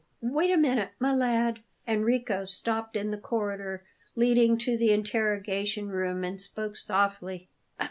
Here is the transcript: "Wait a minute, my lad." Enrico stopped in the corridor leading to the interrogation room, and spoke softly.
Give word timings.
"Wait 0.19 0.49
a 0.49 0.57
minute, 0.57 0.89
my 0.97 1.13
lad." 1.13 1.59
Enrico 1.87 2.43
stopped 2.43 2.95
in 2.95 3.11
the 3.11 3.17
corridor 3.19 3.83
leading 4.15 4.57
to 4.57 4.75
the 4.75 4.91
interrogation 4.91 5.89
room, 5.89 6.23
and 6.23 6.41
spoke 6.41 6.75
softly. 6.75 7.49